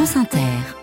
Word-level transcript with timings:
France 0.00 0.16
Inter. 0.16 0.79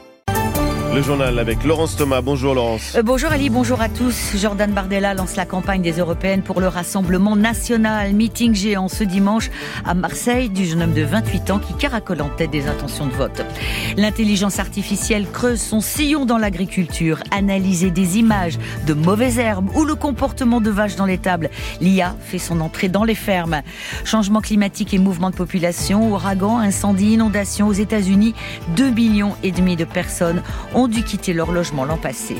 Le 0.98 1.04
journal 1.04 1.38
avec 1.38 1.64
Laurence 1.64 1.96
Thomas. 1.96 2.22
Bonjour 2.22 2.56
Laurence. 2.56 2.96
Euh, 2.96 3.04
bonjour 3.04 3.32
Ali, 3.32 3.52
bonjour 3.52 3.82
à 3.82 3.88
tous. 3.88 4.36
Jordan 4.36 4.72
Bardella 4.72 5.14
lance 5.14 5.36
la 5.36 5.46
campagne 5.46 5.84
des 5.84 6.00
Européennes 6.00 6.42
pour 6.42 6.60
le 6.60 6.68
Rassemblement 6.68 7.36
National. 7.36 8.14
Meeting 8.14 8.56
géant 8.56 8.88
ce 8.88 9.04
dimanche 9.04 9.52
à 9.86 9.94
Marseille 9.94 10.50
du 10.50 10.66
jeune 10.66 10.82
homme 10.82 10.94
de 10.96 11.04
28 11.04 11.52
ans 11.52 11.60
qui 11.60 11.76
caracole 11.76 12.24
en 12.24 12.30
tête 12.30 12.50
des 12.50 12.66
intentions 12.66 13.06
de 13.06 13.12
vote. 13.12 13.46
L'intelligence 13.96 14.58
artificielle 14.58 15.30
creuse 15.30 15.62
son 15.62 15.82
sillon 15.82 16.26
dans 16.26 16.40
l'agriculture, 16.40 17.20
analyser 17.30 17.92
des 17.92 18.18
images 18.18 18.58
de 18.88 18.96
mauvaises 18.96 19.38
herbes 19.38 19.70
ou 19.76 19.86
le 19.86 19.94
comportement 19.94 20.62
de 20.62 20.72
vaches 20.72 20.96
dans 20.96 21.06
les 21.06 21.20
tables. 21.20 21.52
L'IA 21.80 22.16
fait 22.22 22.40
son 22.40 22.60
entrée 22.60 22.90
dans 22.90 23.04
les 23.04 23.14
fermes. 23.14 23.62
Changement 24.04 24.42
climatique 24.42 24.96
et 24.96 24.98
mouvement 24.98 25.30
de 25.30 25.36
population, 25.36 26.12
ouragan, 26.12 26.58
incendie, 26.58 27.14
inondation 27.14 27.68
aux 27.68 27.74
États-Unis, 27.74 28.34
2 28.76 28.90
millions 28.90 29.36
et 29.44 29.52
demi 29.52 29.76
de 29.76 29.86
personnes 29.86 30.42
ont 30.74 30.87
dû 30.88 31.04
quitter 31.04 31.34
leur 31.34 31.52
logement 31.52 31.86
l'an 31.86 31.98
passé. 31.98 32.36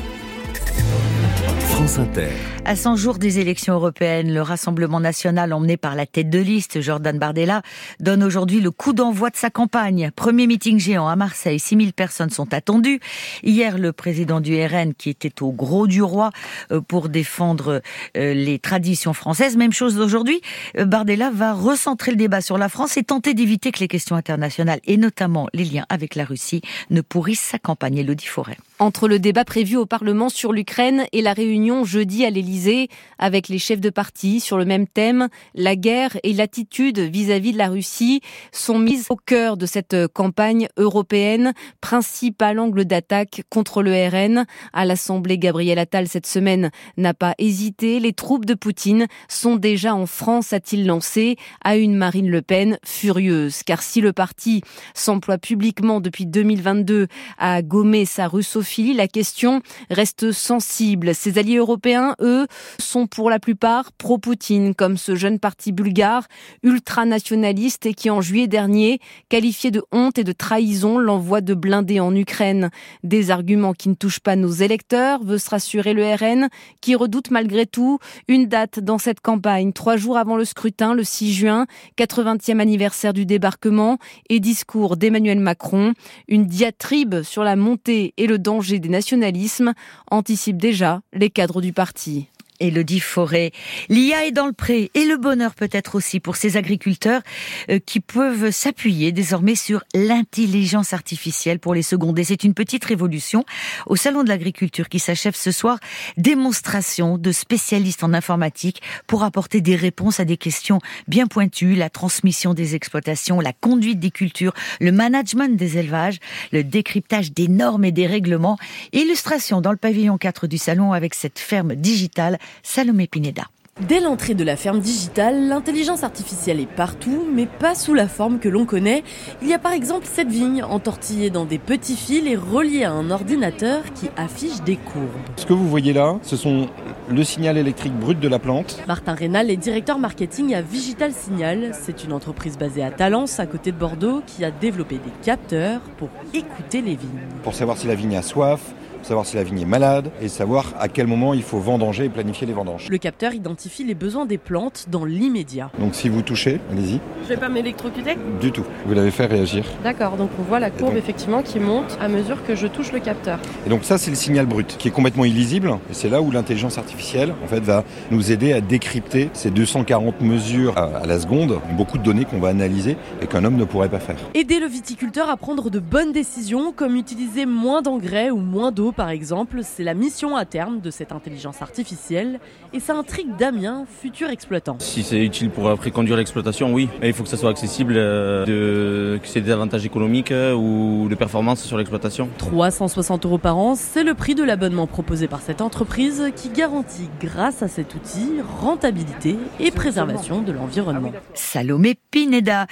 À 2.66 2.76
100 2.76 2.96
jours 2.96 3.16
des 3.16 3.38
élections 3.38 3.72
européennes, 3.72 4.34
le 4.34 4.42
Rassemblement 4.42 5.00
national 5.00 5.54
emmené 5.54 5.78
par 5.78 5.94
la 5.94 6.04
tête 6.04 6.28
de 6.28 6.38
liste, 6.38 6.82
Jordan 6.82 7.18
Bardella, 7.18 7.62
donne 7.98 8.22
aujourd'hui 8.22 8.60
le 8.60 8.70
coup 8.70 8.92
d'envoi 8.92 9.30
de 9.30 9.36
sa 9.36 9.48
campagne. 9.48 10.10
Premier 10.14 10.46
meeting 10.46 10.78
géant 10.78 11.08
à 11.08 11.16
Marseille, 11.16 11.58
6000 11.58 11.94
personnes 11.94 12.28
sont 12.28 12.52
attendues. 12.52 13.00
Hier, 13.42 13.78
le 13.78 13.92
président 13.92 14.40
du 14.40 14.62
RN, 14.62 14.92
qui 14.92 15.08
était 15.08 15.42
au 15.42 15.50
gros 15.50 15.86
du 15.86 16.02
roi 16.02 16.30
euh, 16.72 16.82
pour 16.82 17.08
défendre 17.08 17.80
euh, 18.18 18.34
les 18.34 18.58
traditions 18.58 19.14
françaises, 19.14 19.56
même 19.56 19.72
chose 19.72 19.98
aujourd'hui, 19.98 20.42
euh, 20.76 20.84
Bardella 20.84 21.30
va 21.30 21.54
recentrer 21.54 22.10
le 22.10 22.18
débat 22.18 22.42
sur 22.42 22.58
la 22.58 22.68
France 22.68 22.98
et 22.98 23.02
tenter 23.02 23.32
d'éviter 23.32 23.72
que 23.72 23.80
les 23.80 23.88
questions 23.88 24.16
internationales, 24.16 24.80
et 24.84 24.98
notamment 24.98 25.48
les 25.54 25.64
liens 25.64 25.86
avec 25.88 26.16
la 26.16 26.26
Russie, 26.26 26.60
ne 26.90 27.00
pourrissent 27.00 27.40
sa 27.40 27.58
campagne. 27.58 27.96
Elodie 27.96 28.26
Forêt. 28.26 28.58
Entre 28.80 29.08
le 29.08 29.18
débat 29.18 29.44
prévu 29.44 29.76
au 29.76 29.86
Parlement 29.86 30.28
sur 30.28 30.52
l'Ukraine 30.52 31.06
et 31.10 31.20
la 31.20 31.32
réunion 31.32 31.84
jeudi 31.84 32.24
à 32.24 32.30
l'Élysée 32.30 32.86
avec 33.18 33.48
les 33.48 33.58
chefs 33.58 33.80
de 33.80 33.90
parti 33.90 34.38
sur 34.38 34.56
le 34.56 34.64
même 34.64 34.86
thème, 34.86 35.26
la 35.56 35.74
guerre 35.74 36.16
et 36.22 36.32
l'attitude 36.32 37.00
vis-à-vis 37.00 37.52
de 37.52 37.58
la 37.58 37.66
Russie 37.66 38.20
sont 38.52 38.78
mises 38.78 39.06
au 39.10 39.16
cœur 39.16 39.56
de 39.56 39.66
cette 39.66 40.06
campagne 40.06 40.68
européenne, 40.76 41.54
principal 41.80 42.60
angle 42.60 42.84
d'attaque 42.84 43.42
contre 43.50 43.82
le 43.82 43.90
RN. 43.90 44.46
À 44.72 44.84
l'Assemblée, 44.84 45.38
Gabriel 45.38 45.80
Attal 45.80 46.06
cette 46.06 46.28
semaine 46.28 46.70
n'a 46.96 47.14
pas 47.14 47.34
hésité. 47.38 47.98
Les 47.98 48.12
troupes 48.12 48.44
de 48.44 48.54
Poutine 48.54 49.08
sont 49.26 49.56
déjà 49.56 49.92
en 49.92 50.06
France, 50.06 50.52
a-t-il 50.52 50.86
lancé, 50.86 51.34
à 51.64 51.76
une 51.76 51.96
Marine 51.96 52.30
Le 52.30 52.42
Pen 52.42 52.78
furieuse. 52.84 53.64
Car 53.64 53.82
si 53.82 54.00
le 54.00 54.12
parti 54.12 54.62
s'emploie 54.94 55.38
publiquement 55.38 56.00
depuis 56.00 56.26
2022 56.26 57.08
à 57.38 57.60
gommer 57.62 58.04
sa 58.04 58.28
russophilie, 58.68 58.94
la 58.94 59.08
question 59.08 59.62
reste 59.90 60.32
sensible. 60.32 61.14
Ses 61.14 61.38
alliés 61.38 61.56
européens, 61.56 62.14
eux, 62.20 62.46
sont 62.78 63.06
pour 63.06 63.30
la 63.30 63.38
plupart 63.38 63.92
pro-Poutine, 63.92 64.74
comme 64.74 64.96
ce 64.96 65.14
jeune 65.14 65.38
parti 65.38 65.72
bulgare 65.72 66.26
ultranationaliste 66.62 67.94
qui 67.94 68.10
en 68.10 68.20
juillet 68.20 68.46
dernier 68.46 69.00
qualifiait 69.28 69.70
de 69.70 69.82
honte 69.90 70.18
et 70.18 70.24
de 70.24 70.32
trahison 70.32 70.98
l'envoi 70.98 71.40
de 71.40 71.54
blindés 71.54 72.00
en 72.00 72.14
Ukraine. 72.14 72.70
Des 73.02 73.30
arguments 73.30 73.72
qui 73.72 73.88
ne 73.88 73.94
touchent 73.94 74.20
pas 74.20 74.36
nos 74.36 74.50
électeurs, 74.50 75.22
veut 75.24 75.38
se 75.38 75.50
rassurer 75.50 75.94
le 75.94 76.04
RN, 76.04 76.48
qui 76.80 76.94
redoute 76.94 77.30
malgré 77.30 77.66
tout 77.66 77.98
une 78.28 78.46
date 78.46 78.80
dans 78.80 78.98
cette 78.98 79.20
campagne, 79.20 79.72
trois 79.72 79.96
jours 79.96 80.18
avant 80.18 80.36
le 80.36 80.44
scrutin, 80.44 80.94
le 80.94 81.04
6 81.04 81.32
juin, 81.32 81.66
80e 81.96 82.60
anniversaire 82.60 83.12
du 83.12 83.24
débarquement 83.24 83.98
et 84.28 84.40
discours 84.40 84.96
d'Emmanuel 84.96 85.38
Macron, 85.38 85.94
une 86.28 86.46
diatribe 86.46 87.22
sur 87.22 87.44
la 87.44 87.56
montée 87.56 88.12
et 88.16 88.26
le 88.26 88.38
danger 88.38 88.57
des 88.80 88.88
nationalismes 88.88 89.72
anticipe 90.10 90.56
déjà 90.58 91.00
les 91.12 91.30
cadres 91.30 91.60
du 91.60 91.72
parti. 91.72 92.28
Elodie 92.60 93.00
Forêt. 93.00 93.52
L'IA 93.88 94.26
est 94.26 94.32
dans 94.32 94.46
le 94.46 94.52
pré 94.52 94.90
et 94.94 95.04
le 95.04 95.16
bonheur 95.16 95.54
peut-être 95.54 95.94
aussi 95.94 96.20
pour 96.20 96.36
ces 96.36 96.56
agriculteurs 96.56 97.22
euh, 97.70 97.78
qui 97.84 98.00
peuvent 98.00 98.50
s'appuyer 98.50 99.12
désormais 99.12 99.54
sur 99.54 99.82
l'intelligence 99.94 100.92
artificielle 100.92 101.58
pour 101.58 101.74
les 101.74 101.82
seconder. 101.82 102.24
C'est 102.24 102.44
une 102.44 102.54
petite 102.54 102.84
révolution. 102.84 103.44
Au 103.86 103.96
Salon 103.96 104.24
de 104.24 104.28
l'agriculture 104.28 104.88
qui 104.88 104.98
s'achève 104.98 105.34
ce 105.34 105.50
soir, 105.50 105.78
démonstration 106.16 107.18
de 107.18 107.32
spécialistes 107.32 108.04
en 108.04 108.12
informatique 108.14 108.82
pour 109.06 109.22
apporter 109.22 109.60
des 109.60 109.76
réponses 109.76 110.20
à 110.20 110.24
des 110.24 110.36
questions 110.36 110.80
bien 111.06 111.26
pointues, 111.26 111.74
la 111.74 111.90
transmission 111.90 112.54
des 112.54 112.74
exploitations, 112.74 113.40
la 113.40 113.52
conduite 113.52 114.00
des 114.00 114.10
cultures, 114.10 114.54
le 114.80 114.92
management 114.92 115.56
des 115.56 115.78
élevages, 115.78 116.18
le 116.52 116.64
décryptage 116.64 117.32
des 117.32 117.48
normes 117.48 117.84
et 117.84 117.92
des 117.92 118.06
règlements. 118.06 118.58
Illustration 118.92 119.60
dans 119.60 119.72
le 119.72 119.76
pavillon 119.76 120.18
4 120.18 120.46
du 120.46 120.58
salon 120.58 120.92
avec 120.92 121.14
cette 121.14 121.38
ferme 121.38 121.74
digitale 121.74 122.38
Salomé 122.62 123.06
Pineda. 123.06 123.44
Dès 123.86 124.00
l'entrée 124.00 124.34
de 124.34 124.42
la 124.42 124.56
ferme 124.56 124.80
digitale, 124.80 125.46
l'intelligence 125.46 126.02
artificielle 126.02 126.58
est 126.58 126.66
partout, 126.66 127.24
mais 127.32 127.46
pas 127.46 127.76
sous 127.76 127.94
la 127.94 128.08
forme 128.08 128.40
que 128.40 128.48
l'on 128.48 128.66
connaît. 128.66 129.04
Il 129.40 129.46
y 129.46 129.54
a 129.54 129.58
par 129.60 129.70
exemple 129.70 130.04
cette 130.04 130.30
vigne 130.30 130.64
entortillée 130.64 131.30
dans 131.30 131.44
des 131.44 131.58
petits 131.58 131.94
fils 131.94 132.26
et 132.26 132.34
reliée 132.34 132.82
à 132.82 132.90
un 132.90 133.12
ordinateur 133.12 133.84
qui 133.94 134.10
affiche 134.16 134.62
des 134.62 134.74
courbes. 134.74 135.06
Ce 135.36 135.46
que 135.46 135.52
vous 135.52 135.68
voyez 135.68 135.92
là, 135.92 136.18
ce 136.22 136.36
sont 136.36 136.68
le 137.08 137.22
signal 137.22 137.56
électrique 137.56 137.94
brut 137.94 138.18
de 138.18 138.26
la 138.26 138.40
plante. 138.40 138.82
Martin 138.88 139.14
Rénal 139.14 139.48
est 139.48 139.56
directeur 139.56 140.00
marketing 140.00 140.56
à 140.56 140.60
Vigital 140.60 141.12
Signal. 141.12 141.70
C'est 141.80 142.02
une 142.02 142.12
entreprise 142.12 142.58
basée 142.58 142.82
à 142.82 142.90
Talence, 142.90 143.38
à 143.38 143.46
côté 143.46 143.70
de 143.70 143.76
Bordeaux, 143.76 144.22
qui 144.26 144.44
a 144.44 144.50
développé 144.50 144.96
des 144.96 145.12
capteurs 145.22 145.82
pour 145.98 146.08
écouter 146.34 146.80
les 146.80 146.96
vignes. 146.96 147.28
Pour 147.44 147.54
savoir 147.54 147.78
si 147.78 147.86
la 147.86 147.94
vigne 147.94 148.16
a 148.16 148.22
soif, 148.22 148.60
savoir 149.02 149.26
si 149.26 149.36
la 149.36 149.42
vigne 149.42 149.60
est 149.60 149.66
malade 149.66 150.10
et 150.20 150.28
savoir 150.28 150.74
à 150.78 150.88
quel 150.88 151.06
moment 151.06 151.34
il 151.34 151.42
faut 151.42 151.58
vendanger 151.58 152.04
et 152.04 152.08
planifier 152.08 152.46
les 152.46 152.52
vendanges. 152.52 152.88
Le 152.90 152.98
capteur 152.98 153.34
identifie 153.34 153.84
les 153.84 153.94
besoins 153.94 154.26
des 154.26 154.38
plantes 154.38 154.86
dans 154.90 155.04
l'immédiat. 155.04 155.70
Donc 155.78 155.94
si 155.94 156.08
vous 156.08 156.22
touchez, 156.22 156.60
allez-y. 156.72 157.00
Je 157.24 157.28
vais 157.28 157.36
pas 157.36 157.48
m'électrocuter 157.48 158.16
Du 158.40 158.52
tout. 158.52 158.64
Vous 158.86 158.94
l'avez 158.94 159.10
fait 159.10 159.26
réagir. 159.26 159.64
D'accord, 159.82 160.16
donc 160.16 160.30
on 160.38 160.42
voit 160.42 160.60
la 160.60 160.70
courbe 160.70 160.96
effectivement 160.96 161.42
qui 161.42 161.58
monte 161.58 161.96
à 162.00 162.08
mesure 162.08 162.44
que 162.46 162.54
je 162.54 162.66
touche 162.66 162.92
le 162.92 163.00
capteur. 163.00 163.38
Et 163.66 163.70
donc 163.70 163.84
ça 163.84 163.98
c'est 163.98 164.10
le 164.10 164.16
signal 164.16 164.46
brut 164.46 164.76
qui 164.78 164.88
est 164.88 164.92
complètement 164.92 165.24
illisible 165.24 165.78
et 165.90 165.94
c'est 165.94 166.08
là 166.08 166.22
où 166.22 166.30
l'intelligence 166.30 166.78
artificielle 166.78 167.34
en 167.44 167.46
fait 167.46 167.60
va 167.60 167.84
nous 168.10 168.32
aider 168.32 168.52
à 168.52 168.60
décrypter 168.60 169.30
ces 169.32 169.50
240 169.50 170.20
mesures 170.20 170.76
à 170.76 171.06
la 171.06 171.20
seconde, 171.20 171.60
beaucoup 171.76 171.98
de 171.98 172.02
données 172.02 172.24
qu'on 172.24 172.40
va 172.40 172.48
analyser 172.48 172.96
et 173.22 173.26
qu'un 173.26 173.44
homme 173.44 173.56
ne 173.56 173.64
pourrait 173.64 173.88
pas 173.88 173.98
faire. 173.98 174.16
Aider 174.34 174.60
le 174.60 174.66
viticulteur 174.66 175.28
à 175.30 175.36
prendre 175.36 175.70
de 175.70 175.78
bonnes 175.78 176.12
décisions 176.12 176.72
comme 176.72 176.96
utiliser 176.96 177.46
moins 177.46 177.82
d'engrais 177.82 178.30
ou 178.30 178.38
moins 178.38 178.72
d'eau 178.72 178.87
par 178.92 179.10
exemple, 179.10 179.60
c'est 179.62 179.84
la 179.84 179.94
mission 179.94 180.36
à 180.36 180.44
terme 180.44 180.80
de 180.80 180.90
cette 180.90 181.12
intelligence 181.12 181.62
artificielle 181.62 182.40
et 182.72 182.80
ça 182.80 182.94
intrigue 182.94 183.28
Damien, 183.38 183.84
futur 184.00 184.30
exploitant. 184.30 184.76
Si 184.80 185.02
c'est 185.02 185.18
utile 185.18 185.50
pour 185.50 185.72
préconduire 185.76 186.16
l'exploitation, 186.16 186.72
oui. 186.72 186.88
Mais 187.00 187.08
il 187.08 187.14
faut 187.14 187.22
que 187.22 187.28
ça 187.28 187.36
soit 187.36 187.50
accessible, 187.50 187.94
euh, 187.96 188.44
de... 188.44 189.18
que 189.18 189.28
c'est 189.28 189.40
des 189.40 189.50
avantages 189.50 189.84
économiques 189.86 190.32
euh, 190.32 190.54
ou 190.54 191.08
de 191.08 191.14
performance 191.14 191.62
sur 191.62 191.78
l'exploitation. 191.78 192.28
360 192.38 193.24
euros 193.26 193.38
par 193.38 193.56
an, 193.56 193.74
c'est 193.74 194.04
le 194.04 194.14
prix 194.14 194.34
de 194.34 194.42
l'abonnement 194.42 194.86
proposé 194.86 195.28
par 195.28 195.40
cette 195.40 195.60
entreprise 195.60 196.24
qui 196.36 196.48
garantit, 196.50 197.08
grâce 197.20 197.62
à 197.62 197.68
cet 197.68 197.94
outil, 197.94 198.32
rentabilité 198.60 199.36
et 199.60 199.70
préservation 199.70 200.42
de 200.42 200.52
l'environnement. 200.52 201.12
Salomé 201.34 201.96
Pineda. 202.10 202.66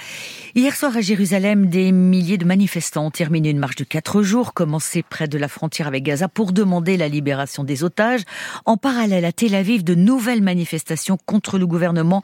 Hier 0.55 0.75
soir 0.75 0.95
à 0.95 1.01
Jérusalem, 1.01 1.67
des 1.67 1.91
milliers 1.91 2.37
de 2.37 2.45
manifestants 2.45 3.05
ont 3.05 3.11
terminé 3.11 3.49
une 3.49 3.59
marche 3.59 3.75
de 3.75 3.83
4 3.83 4.21
jours, 4.21 4.53
commencée 4.53 5.03
près 5.03 5.27
de 5.27 5.37
la 5.37 5.47
frontière 5.47 5.87
avec 5.87 6.03
Gaza 6.07 6.27
pour 6.29 6.53
demander 6.53 6.95
la 6.95 7.09
libération 7.09 7.63
des 7.63 7.83
otages. 7.83 8.21
En 8.65 8.77
parallèle, 8.77 9.25
à 9.25 9.31
Tel 9.31 9.53
Aviv, 9.55 9.83
de 9.83 9.93
nouvelles 9.93 10.41
manifestations 10.41 11.17
contre 11.25 11.57
le 11.57 11.67
gouvernement 11.67 12.21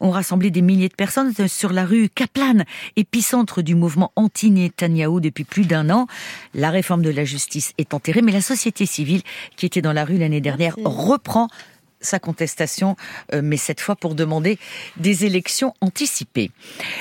ont 0.00 0.10
rassemblé 0.10 0.50
des 0.50 0.62
milliers 0.62 0.88
de 0.88 0.94
personnes 0.94 1.32
sur 1.48 1.72
la 1.72 1.84
rue 1.84 2.08
Kaplan, 2.08 2.64
épicentre 2.96 3.62
du 3.62 3.74
mouvement 3.74 4.12
anti-Netanyahou 4.14 5.20
depuis 5.20 5.44
plus 5.44 5.66
d'un 5.66 5.90
an. 5.90 6.06
La 6.54 6.70
réforme 6.70 7.02
de 7.02 7.10
la 7.10 7.24
justice 7.24 7.72
est 7.76 7.92
enterrée, 7.92 8.22
mais 8.22 8.32
la 8.32 8.40
société 8.40 8.86
civile 8.86 9.22
qui 9.56 9.66
était 9.66 9.82
dans 9.82 9.92
la 9.92 10.04
rue 10.04 10.18
l'année 10.18 10.40
dernière 10.40 10.76
reprend 10.84 11.48
sa 12.04 12.18
contestation, 12.18 12.96
euh, 13.32 13.40
mais 13.42 13.56
cette 13.56 13.80
fois 13.80 13.96
pour 13.96 14.14
demander 14.14 14.58
des 14.96 15.24
élections 15.24 15.74
anticipées. 15.80 16.50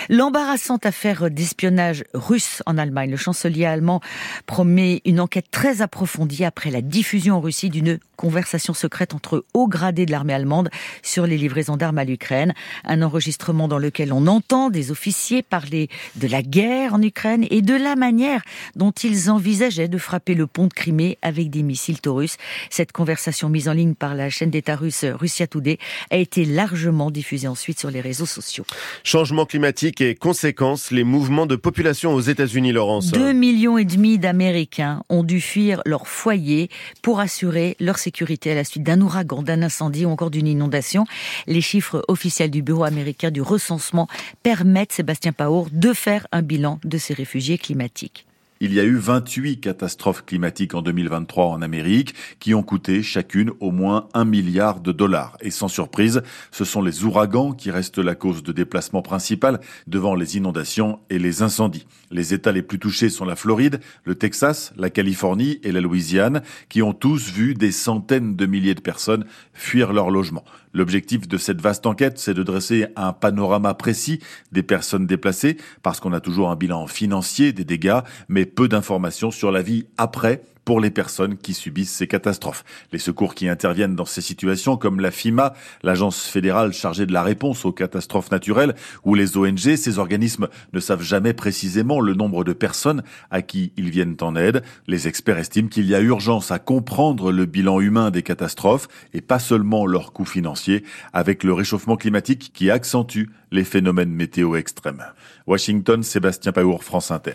L'embarrassante 0.10 0.86
affaire 0.86 1.30
d'espionnage 1.30 2.04
russe 2.14 2.64
en 2.66 2.78
Allemagne. 2.78 3.12
Le 3.12 3.18
chancelier 3.18 3.66
allemand 3.66 4.02
promet 4.46 5.02
une 5.06 5.20
enquête 5.20 5.52
très 5.52 5.82
approfondie 5.82 6.46
après 6.46 6.72
la 6.72 6.82
diffusion 6.82 7.36
en 7.36 7.42
Russie 7.42 7.70
d'une 7.70 8.00
conversation 8.16 8.74
secrète 8.74 9.14
entre 9.14 9.46
hauts 9.54 9.68
gradés 9.68 10.06
de 10.06 10.12
l'armée 10.12 10.34
allemande 10.34 10.70
sur 11.02 11.28
les 11.28 11.38
livraisons 11.38 11.78
d'armes 11.78 11.98
à 11.98 12.06
l'Ukraine. 12.06 12.54
Un 12.86 13.02
enregistrement 13.02 13.68
dans 13.68 13.80
lequel 13.80 14.14
on 14.14 14.28
entend 14.28 14.70
des 14.70 14.92
officiers 14.92 15.44
parler 15.44 15.90
de 16.16 16.28
la 16.28 16.42
guerre 16.42 16.94
en 16.94 17.02
Ukraine 17.02 17.46
et 17.50 17.62
de 17.62 17.76
la 17.76 17.96
manière 17.96 18.42
dont 18.76 18.92
ils 18.92 19.30
envisageaient 19.30 19.88
de 19.88 19.98
frapper 19.98 20.36
le 20.36 20.48
pont 20.48 20.68
de 20.68 20.74
Crimée 20.74 21.18
avec 21.22 21.50
des 21.50 21.64
missiles 21.64 22.00
Taurus. 22.00 22.38
Cette 22.70 22.92
conversation 22.92 23.50
mise 23.50 23.68
en 23.68 23.74
ligne 23.74 23.96
par 23.96 24.16
la 24.16 24.30
chaîne 24.30 24.52
d'État 24.52 24.76
russe 24.76 24.93
russe 25.02 25.34
Russia 25.34 25.48
Today 25.48 25.80
a 26.12 26.18
été 26.18 26.46
largement 26.46 27.10
diffusé 27.10 27.48
ensuite 27.48 27.80
sur 27.80 27.90
les 27.90 28.02
réseaux 28.02 28.28
sociaux. 28.28 28.66
Changement 29.04 29.46
climatique 29.46 30.00
et 30.00 30.14
conséquences, 30.14 30.92
les 30.92 31.04
mouvements 31.04 31.48
de 31.48 31.56
population 31.56 32.14
aux 32.14 32.22
États-Unis, 32.22 32.72
Laurence. 32.72 33.12
Deux 33.12 33.34
millions 33.34 33.78
et 33.78 33.86
demi 33.86 34.20
d'Américains 34.20 35.04
ont 35.10 35.24
dû 35.24 35.42
fuir 35.42 35.82
leur 35.86 36.08
foyer 36.08 36.70
pour 37.02 37.20
assurer 37.20 37.76
leur 37.80 37.98
sécurité 37.98 38.52
à 38.52 38.56
la 38.56 38.64
suite 38.64 38.84
d'un 38.84 39.02
ouragan, 39.02 39.42
d'un 39.42 39.64
incendie 39.64 40.06
ou 40.06 40.10
encore 40.10 40.30
d'une 40.30 40.48
inondation. 40.48 41.06
Les 41.48 41.62
chiffres 41.62 42.04
officiels 42.08 42.52
du 42.52 42.62
Bureau 42.62 42.84
américain 42.84 43.32
du 43.32 43.42
recensement 43.42 44.08
permettent, 44.44 44.94
Sébastien 44.94 45.32
Paour, 45.32 45.70
de 45.72 45.94
faire 45.94 46.28
un 46.32 46.44
bilan 46.44 46.80
de 46.84 46.98
ces 46.98 47.14
réfugiés 47.14 47.58
climatiques. 47.58 48.26
Il 48.66 48.74
y 48.74 48.80
a 48.80 48.86
eu 48.86 48.96
28 48.96 49.60
catastrophes 49.60 50.24
climatiques 50.26 50.74
en 50.74 50.82
2023 50.82 51.48
en 51.48 51.62
Amérique 51.62 52.16
qui 52.40 52.54
ont 52.54 52.64
coûté 52.64 53.04
chacune 53.04 53.52
au 53.60 53.72
moins 53.72 54.08
un 54.14 54.24
milliard 54.24 54.80
de 54.80 54.94
dollars. 54.94 55.36
Et 55.42 55.52
sans 55.52 55.68
surprise, 55.68 56.22
ce 56.50 56.64
sont 56.64 56.82
les 56.82 57.04
ouragans 57.04 57.52
qui 57.52 57.72
restent 57.72 57.98
la 57.98 58.16
cause 58.16 58.42
de 58.42 58.54
déplacement 58.54 59.02
principal 59.02 59.60
devant 59.88 60.16
les 60.16 60.38
inondations 60.38 61.02
et 61.10 61.20
les 61.20 61.42
incendies. 61.42 61.86
Les 62.10 62.34
États 62.34 62.54
les 62.54 62.62
plus 62.62 62.80
touchés 62.80 63.10
sont 63.10 63.26
la 63.26 63.36
Floride, 63.36 63.82
le 64.06 64.16
Texas, 64.16 64.72
la 64.78 64.90
Californie 64.90 65.60
et 65.64 65.74
la 65.74 65.82
Louisiane 65.82 66.42
qui 66.70 66.82
ont 66.82 66.94
tous 66.94 67.34
vu 67.34 67.56
des 67.56 67.74
centaines 67.74 68.38
de 68.38 68.46
milliers 68.46 68.76
de 68.76 68.80
personnes 68.80 69.26
fuir 69.54 69.92
leur 69.92 70.10
logement. 70.10 70.46
L'objectif 70.74 71.28
de 71.28 71.38
cette 71.38 71.62
vaste 71.62 71.86
enquête, 71.86 72.18
c'est 72.18 72.34
de 72.34 72.44
dresser 72.44 72.88
un 72.96 73.14
panorama 73.14 73.74
précis 73.74 74.20
des 74.52 74.64
personnes 74.64 75.06
déplacées, 75.06 75.58
parce 75.84 76.00
qu'on 76.00 76.14
a 76.14 76.20
toujours 76.20 76.50
un 76.50 76.56
bilan 76.56 76.88
financier 76.88 77.54
des 77.54 77.66
dégâts, 77.66 78.00
mais 78.28 78.46
peu 78.46 78.68
d'informations 78.68 79.32
sur 79.32 79.52
la 79.52 79.62
vie 79.62 79.86
après 79.98 80.42
pour 80.66 80.80
les 80.80 80.90
personnes 80.90 81.38
qui 81.38 81.54
subissent 81.54 81.94
ces 81.94 82.08
catastrophes. 82.08 82.64
Les 82.92 83.00
secours 83.00 83.36
qui 83.36 83.48
interviennent 83.48 83.96
dans 83.96 84.06
ces 84.06 84.22
situations, 84.22 84.78
comme 84.78 85.00
la 85.00 85.12
FIMA, 85.12 85.54
l'agence 85.84 86.26
fédérale 86.26 86.74
chargée 86.74 87.06
de 87.06 87.14
la 87.14 87.24
réponse 87.24 87.66
aux 87.66 87.72
catastrophes 87.72 88.32
naturelles, 88.32 88.76
ou 89.04 89.16
les 89.16 89.38
ONG, 89.38 89.76
ces 89.76 90.00
organismes 90.00 90.48
ne 90.72 90.80
savent 90.80 91.04
jamais 91.04 91.34
précisément 91.34 92.00
le 92.00 92.14
nombre 92.14 92.44
de 92.44 92.54
personnes 92.54 93.04
à 93.32 93.42
qui 93.42 93.74
ils 93.78 93.90
viennent 93.90 94.18
en 94.22 94.36
aide. 94.36 94.64
Les 94.88 95.08
experts 95.08 95.38
estiment 95.38 95.70
qu'il 95.70 95.86
y 95.86 95.96
a 95.96 96.02
urgence 96.02 96.52
à 96.52 96.60
comprendre 96.60 97.32
le 97.32 97.46
bilan 97.46 97.80
humain 97.80 98.12
des 98.12 98.24
catastrophes 98.24 98.88
et 99.14 99.22
pas 99.22 99.40
seulement 99.40 99.86
leurs 99.86 100.14
coûts 100.14 100.26
financiers, 100.26 100.84
avec 101.12 101.44
le 101.44 101.54
réchauffement 101.54 101.98
climatique 101.98 102.52
qui 102.54 102.70
accentue 102.70 103.26
les 103.52 103.64
phénomènes 103.64 104.12
météo 104.12 104.56
extrêmes. 104.56 105.04
Washington, 105.46 106.02
Sébastien 106.02 106.52
Paour, 106.52 106.84
France 106.84 107.12
Inter. 107.12 107.34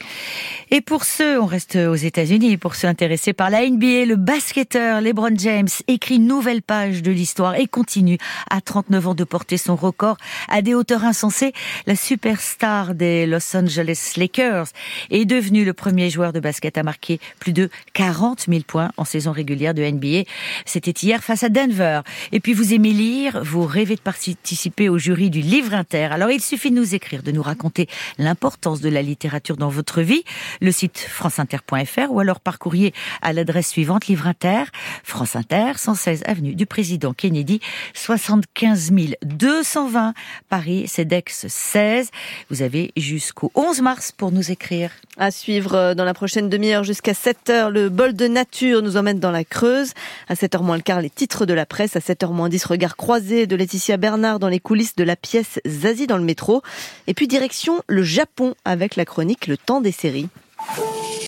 Et 0.70 0.80
pour 0.80 1.04
ceux, 1.04 1.40
on 1.40 1.46
reste 1.46 1.76
aux 1.76 1.94
États-Unis, 1.94 2.56
pour 2.56 2.74
ceux 2.74 2.88
intéressés 2.88 3.17
par 3.36 3.50
la 3.50 3.68
NBA, 3.68 4.04
le 4.06 4.16
basketteur 4.16 5.00
LeBron 5.00 5.34
James 5.36 5.68
écrit 5.88 6.16
une 6.16 6.26
nouvelle 6.26 6.62
page 6.62 7.02
de 7.02 7.10
l'histoire 7.10 7.56
et 7.56 7.66
continue 7.66 8.16
à 8.48 8.60
39 8.60 9.08
ans 9.08 9.14
de 9.14 9.24
porter 9.24 9.56
son 9.56 9.76
record 9.76 10.16
à 10.48 10.62
des 10.62 10.74
hauteurs 10.74 11.04
insensées. 11.04 11.52
La 11.86 11.96
superstar 11.96 12.94
des 12.94 13.26
Los 13.26 13.56
Angeles 13.56 14.12
Lakers 14.16 14.68
est 15.10 15.24
devenu 15.24 15.64
le 15.64 15.72
premier 15.72 16.10
joueur 16.10 16.32
de 16.32 16.40
basket 16.40 16.78
à 16.78 16.82
marquer 16.82 17.18
plus 17.40 17.52
de 17.52 17.70
40 17.92 18.46
000 18.48 18.60
points 18.66 18.90
en 18.96 19.04
saison 19.04 19.32
régulière 19.32 19.74
de 19.74 19.82
NBA. 19.82 20.22
C'était 20.64 20.92
hier 20.92 21.22
face 21.22 21.42
à 21.42 21.48
Denver. 21.48 22.02
Et 22.32 22.40
puis 22.40 22.54
vous 22.54 22.72
aimez 22.72 22.92
lire, 22.92 23.42
vous 23.42 23.64
rêvez 23.64 23.96
de 23.96 24.00
participer 24.00 24.88
au 24.88 24.98
jury 24.98 25.28
du 25.28 25.40
livre 25.40 25.74
inter. 25.74 26.12
Alors 26.12 26.30
il 26.30 26.40
suffit 26.40 26.70
de 26.70 26.76
nous 26.76 26.94
écrire, 26.94 27.22
de 27.22 27.32
nous 27.32 27.42
raconter 27.42 27.88
l'importance 28.16 28.80
de 28.80 28.88
la 28.88 29.02
littérature 29.02 29.56
dans 29.56 29.68
votre 29.68 30.02
vie. 30.02 30.22
Le 30.60 30.70
site 30.70 30.98
franceinter.fr 30.98 32.10
ou 32.10 32.20
alors 32.20 32.40
par 32.40 32.58
courrier 32.58 32.94
à 33.22 33.32
l'adresse 33.32 33.68
suivante, 33.68 34.06
Livre 34.06 34.26
Inter, 34.26 34.64
France 35.04 35.36
Inter, 35.36 35.72
116 35.76 36.22
avenue 36.26 36.54
du 36.54 36.66
Président 36.66 37.12
Kennedy, 37.12 37.60
75 37.94 38.92
220 39.22 40.14
Paris, 40.48 40.88
CEDEX 40.88 41.46
16. 41.48 42.10
Vous 42.50 42.62
avez 42.62 42.92
jusqu'au 42.96 43.50
11 43.54 43.80
mars 43.82 44.12
pour 44.12 44.32
nous 44.32 44.50
écrire. 44.50 44.90
À 45.16 45.30
suivre 45.30 45.74
euh, 45.74 45.94
dans 45.94 46.04
la 46.04 46.14
prochaine 46.14 46.48
demi-heure 46.48 46.84
jusqu'à 46.84 47.14
7 47.14 47.50
heures, 47.50 47.70
le 47.70 47.88
bol 47.88 48.14
de 48.14 48.26
nature 48.28 48.82
nous 48.82 48.96
emmène 48.96 49.20
dans 49.20 49.30
la 49.30 49.44
Creuse. 49.44 49.92
À 50.28 50.34
7h 50.34 50.62
moins 50.62 50.76
le 50.76 50.82
quart, 50.82 51.00
les 51.00 51.10
titres 51.10 51.46
de 51.46 51.54
la 51.54 51.66
presse. 51.66 51.96
À 51.96 52.00
7h 52.00 52.32
moins 52.32 52.48
10, 52.48 52.64
regard 52.64 52.96
croisé 52.96 53.46
de 53.46 53.56
Laetitia 53.56 53.96
Bernard 53.96 54.38
dans 54.38 54.48
les 54.48 54.60
coulisses 54.60 54.96
de 54.96 55.04
la 55.04 55.16
pièce 55.16 55.60
Zazie 55.66 56.06
dans 56.06 56.18
le 56.18 56.24
métro. 56.24 56.62
Et 57.06 57.14
puis 57.14 57.26
direction 57.26 57.82
le 57.86 58.02
Japon 58.02 58.54
avec 58.64 58.96
la 58.96 59.04
chronique 59.04 59.46
Le 59.46 59.56
temps 59.56 59.80
des 59.80 59.92
séries. 59.92 60.28